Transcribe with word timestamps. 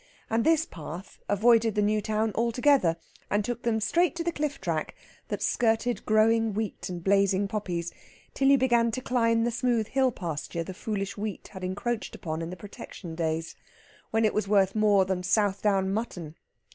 And 0.31 0.43
this 0.43 0.65
path 0.65 1.19
avoided 1.29 1.75
the 1.75 1.81
New 1.83 2.01
Town 2.01 2.31
altogether, 2.33 2.97
and 3.29 3.45
took 3.45 3.61
them 3.61 3.79
straight 3.79 4.15
to 4.15 4.23
the 4.23 4.31
cliff 4.31 4.59
track 4.59 4.95
that 5.27 5.43
skirted 5.43 6.07
growing 6.07 6.55
wheat 6.55 6.89
and 6.89 7.03
blazing 7.03 7.47
poppies 7.47 7.93
till 8.33 8.47
you 8.47 8.57
began 8.57 8.89
to 8.93 9.01
climb 9.01 9.43
the 9.43 9.51
smooth 9.51 9.89
hill 9.89 10.11
pasture 10.11 10.63
the 10.63 10.73
foolish 10.73 11.17
wheat 11.17 11.49
had 11.49 11.63
encroached 11.63 12.15
upon 12.15 12.41
in 12.41 12.49
the 12.49 12.55
Protection 12.55 13.13
days, 13.13 13.53
when 14.09 14.25
it 14.25 14.33
was 14.33 14.47
worth 14.47 14.73
more 14.73 15.05
than 15.05 15.21
South 15.21 15.61
Down 15.61 15.93
mutton. 15.93 16.33